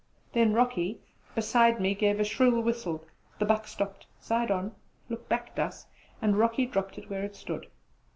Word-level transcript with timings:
Then 0.33 0.53
Rocky, 0.55 0.97
beside 1.35 1.79
me, 1.79 1.93
gave 1.93 2.19
a 2.19 2.23
shrill 2.23 2.59
whistle; 2.61 3.05
the 3.37 3.45
buck 3.45 3.67
stopped, 3.67 4.07
side 4.19 4.49
on, 4.49 4.71
looked 5.09 5.29
back 5.29 5.51
at 5.53 5.59
us, 5.59 5.85
and 6.23 6.39
Rocky 6.39 6.65
dropped 6.65 6.97
it 6.97 7.07
where 7.07 7.21
it 7.23 7.35
stood. 7.35 7.67